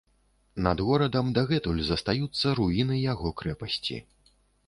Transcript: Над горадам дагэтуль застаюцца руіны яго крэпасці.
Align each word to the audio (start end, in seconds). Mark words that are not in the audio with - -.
Над 0.67 0.79
горадам 0.87 1.27
дагэтуль 1.35 1.83
застаюцца 1.91 2.55
руіны 2.61 2.95
яго 3.13 3.35
крэпасці. 3.43 4.01